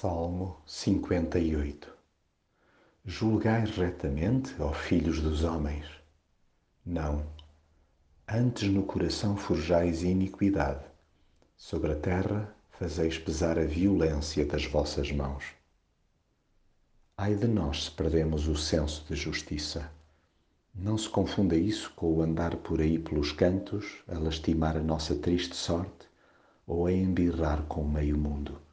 Salmo 0.00 0.56
58 0.64 1.92
Julgai 3.04 3.64
retamente, 3.64 4.54
ó 4.60 4.72
filhos 4.72 5.20
dos 5.20 5.42
homens? 5.42 5.86
Não. 6.86 7.26
Antes 8.28 8.68
no 8.68 8.84
coração 8.84 9.36
forjais 9.36 10.04
iniquidade. 10.04 10.84
Sobre 11.56 11.90
a 11.90 11.96
terra 11.96 12.54
fazeis 12.70 13.18
pesar 13.18 13.58
a 13.58 13.64
violência 13.64 14.46
das 14.46 14.64
vossas 14.66 15.10
mãos. 15.10 15.46
Ai 17.16 17.34
de 17.34 17.48
nós 17.48 17.86
se 17.86 17.90
perdemos 17.90 18.46
o 18.46 18.54
senso 18.54 19.04
de 19.08 19.16
justiça. 19.16 19.90
Não 20.72 20.96
se 20.96 21.08
confunda 21.08 21.56
isso 21.56 21.92
com 21.96 22.06
o 22.14 22.22
andar 22.22 22.54
por 22.58 22.80
aí 22.80 23.00
pelos 23.00 23.32
cantos, 23.32 24.04
a 24.06 24.16
lastimar 24.16 24.76
a 24.76 24.80
nossa 24.80 25.16
triste 25.16 25.56
sorte 25.56 26.06
ou 26.68 26.86
a 26.86 26.92
embirrar 26.92 27.64
com 27.64 27.82
o 27.82 27.90
meio 27.90 28.16
mundo 28.16 28.67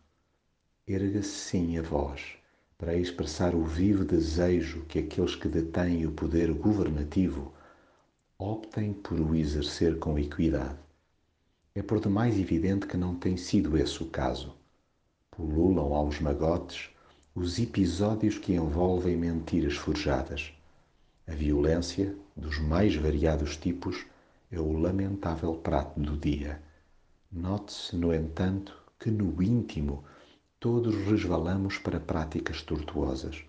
erga-se 0.87 1.29
sim 1.29 1.77
a 1.79 1.81
voz 1.81 2.37
para 2.77 2.95
expressar 2.95 3.55
o 3.55 3.63
vivo 3.63 4.05
desejo 4.05 4.85
que 4.85 4.99
aqueles 4.99 5.35
que 5.35 5.47
detêm 5.47 6.05
o 6.05 6.11
poder 6.11 6.53
governativo 6.53 7.51
optem 8.37 8.93
por 8.93 9.19
o 9.19 9.33
exercer 9.33 9.97
com 9.97 10.19
equidade. 10.19 10.77
É 11.73 11.81
por 11.81 11.99
demais 11.99 12.37
evidente 12.37 12.85
que 12.85 12.97
não 12.97 13.15
tem 13.15 13.35
sido 13.35 13.75
esse 13.77 14.03
o 14.03 14.05
caso. 14.07 14.55
Pululam 15.31 15.93
aos 15.93 16.19
magotes 16.19 16.89
os 17.33 17.57
episódios 17.57 18.37
que 18.37 18.53
envolvem 18.53 19.17
mentiras 19.17 19.75
forjadas. 19.75 20.53
A 21.27 21.33
violência, 21.33 22.15
dos 22.35 22.59
mais 22.59 22.95
variados 22.95 23.57
tipos, 23.57 24.05
é 24.51 24.59
o 24.59 24.71
lamentável 24.71 25.55
prato 25.55 25.99
do 25.99 26.15
dia. 26.15 26.61
Note-se, 27.31 27.95
no 27.95 28.13
entanto, 28.13 28.77
que 28.99 29.09
no 29.09 29.41
íntimo 29.41 30.03
todos 30.65 30.95
resvalamos 30.95 31.77
para 31.77 31.99
práticas 31.99 32.63
tortuosas. 32.63 33.45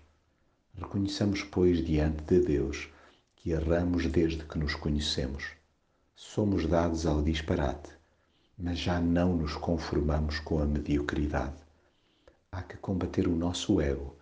Reconheçamos, 0.75 1.41
pois, 1.41 1.83
diante 1.83 2.23
de 2.23 2.39
Deus 2.39 2.89
que 3.35 3.49
erramos 3.49 4.05
desde 4.05 4.43
que 4.43 4.59
nos 4.59 4.75
conhecemos. 4.75 5.43
Somos 6.15 6.67
dados 6.67 7.07
ao 7.07 7.23
disparate, 7.23 7.89
mas 8.55 8.77
já 8.77 9.01
não 9.01 9.35
nos 9.35 9.55
conformamos 9.55 10.37
com 10.37 10.61
a 10.61 10.65
mediocridade. 10.67 11.57
Há 12.51 12.61
que 12.61 12.77
combater 12.77 13.27
o 13.27 13.35
nosso 13.35 13.81
ego, 13.81 14.15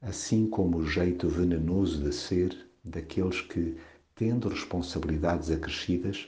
assim 0.00 0.48
como 0.48 0.78
o 0.78 0.86
jeito 0.86 1.28
venenoso 1.28 2.02
de 2.02 2.14
ser 2.14 2.56
daqueles 2.82 3.42
que, 3.42 3.76
tendo 4.14 4.48
responsabilidades 4.48 5.50
acrescidas, 5.50 6.26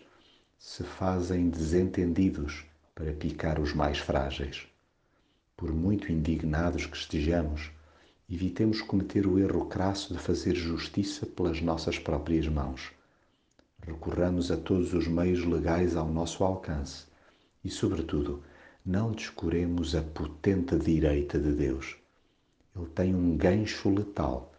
se 0.58 0.84
fazem 0.84 1.48
desentendidos 1.48 2.66
para 2.94 3.10
picar 3.10 3.58
os 3.58 3.72
mais 3.72 3.96
frágeis 3.96 4.68
por 5.60 5.74
muito 5.74 6.10
indignados 6.10 6.86
que 6.86 6.96
estejamos, 6.96 7.70
evitemos 8.30 8.80
cometer 8.80 9.26
o 9.26 9.38
erro 9.38 9.66
crasso 9.66 10.14
de 10.14 10.18
fazer 10.18 10.54
justiça 10.54 11.26
pelas 11.26 11.60
nossas 11.60 11.98
próprias 11.98 12.48
mãos. 12.48 12.90
Recorramos 13.82 14.50
a 14.50 14.56
todos 14.56 14.94
os 14.94 15.06
meios 15.06 15.44
legais 15.44 15.96
ao 15.96 16.08
nosso 16.08 16.42
alcance 16.44 17.04
e, 17.62 17.68
sobretudo, 17.68 18.42
não 18.86 19.12
descuremos 19.12 19.94
a 19.94 20.00
potente 20.00 20.76
direita 20.76 21.38
de 21.38 21.52
Deus. 21.52 21.94
Ele 22.74 22.86
tem 22.94 23.14
um 23.14 23.36
gancho 23.36 23.90
letal 23.90 24.54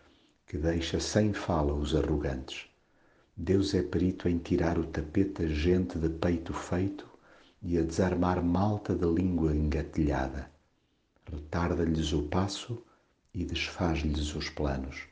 que 0.45 0.55
deixa 0.55 0.99
sem 0.99 1.33
fala 1.33 1.73
os 1.73 1.95
arrogantes. 1.95 2.67
Deus 3.35 3.73
é 3.73 3.81
perito 3.81 4.29
em 4.29 4.37
tirar 4.37 4.77
o 4.77 4.83
tapete 4.83 5.41
a 5.41 5.47
gente 5.47 5.97
de 5.97 6.09
peito 6.09 6.53
feito 6.53 7.09
e 7.59 7.75
a 7.79 7.81
desarmar 7.81 8.43
malta 8.43 8.93
de 8.93 9.07
língua 9.07 9.55
engatilhada 9.55 10.51
retarda-lhes 11.31 12.11
o 12.13 12.23
passo 12.23 12.83
e 13.33 13.45
desfaz-lhes 13.45 14.35
os 14.35 14.49
planos. 14.49 15.03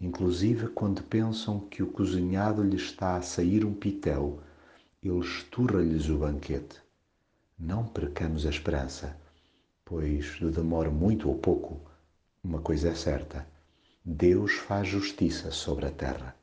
Inclusive, 0.00 0.68
quando 0.68 1.02
pensam 1.02 1.58
que 1.60 1.82
o 1.82 1.90
cozinhado 1.90 2.62
lhes 2.62 2.82
está 2.82 3.16
a 3.16 3.22
sair 3.22 3.64
um 3.64 3.74
pitel, 3.74 4.40
ele 5.02 5.18
esturra-lhes 5.18 6.08
o 6.08 6.18
banquete. 6.18 6.80
Não 7.58 7.84
percamos 7.84 8.46
a 8.46 8.50
esperança, 8.50 9.16
pois 9.84 10.36
de 10.36 10.50
demora 10.50 10.90
muito 10.90 11.28
ou 11.28 11.36
pouco, 11.36 11.80
uma 12.42 12.60
coisa 12.60 12.90
é 12.90 12.94
certa: 12.94 13.46
Deus 14.04 14.52
faz 14.52 14.86
justiça 14.86 15.50
sobre 15.50 15.86
a 15.86 15.90
terra. 15.90 16.36